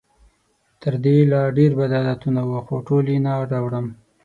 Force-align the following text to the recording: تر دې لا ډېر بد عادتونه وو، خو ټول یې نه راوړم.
تر 0.81 0.93
دې 1.03 1.15
لا 1.31 1.41
ډېر 1.57 1.71
بد 1.79 1.91
عادتونه 2.01 2.41
وو، 2.47 2.59
خو 2.67 2.75
ټول 2.87 3.05
یې 3.11 3.17
نه 3.25 3.31
راوړم. 3.51 3.87